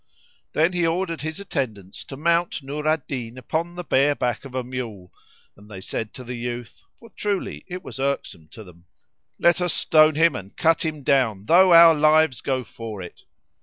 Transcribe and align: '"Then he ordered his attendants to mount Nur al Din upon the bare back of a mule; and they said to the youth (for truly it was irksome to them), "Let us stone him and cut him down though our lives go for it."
'"Then 0.53 0.73
he 0.73 0.87
ordered 0.87 1.21
his 1.21 1.39
attendants 1.39 2.03
to 2.05 2.17
mount 2.17 2.63
Nur 2.63 2.87
al 2.87 3.03
Din 3.07 3.37
upon 3.37 3.75
the 3.75 3.83
bare 3.83 4.15
back 4.15 4.45
of 4.45 4.55
a 4.55 4.63
mule; 4.63 5.13
and 5.55 5.69
they 5.69 5.79
said 5.79 6.11
to 6.15 6.23
the 6.23 6.33
youth 6.33 6.81
(for 6.97 7.11
truly 7.11 7.63
it 7.67 7.83
was 7.83 7.99
irksome 7.99 8.47
to 8.47 8.63
them), 8.63 8.85
"Let 9.37 9.61
us 9.61 9.75
stone 9.75 10.15
him 10.15 10.35
and 10.35 10.57
cut 10.57 10.83
him 10.83 11.03
down 11.03 11.45
though 11.45 11.71
our 11.75 11.93
lives 11.93 12.41
go 12.41 12.63
for 12.63 13.03
it." 13.03 13.25